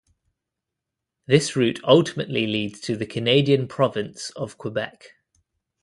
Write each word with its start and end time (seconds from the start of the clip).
This 1.27 1.55
route 1.55 1.79
ultimately 1.83 2.47
leads 2.47 2.79
to 2.81 2.97
the 2.97 3.05
Canadian 3.05 3.67
Province 3.67 4.31
of 4.31 4.57
Quebec. 4.57 5.11